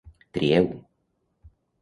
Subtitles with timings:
[0.37, 0.65] Trieu!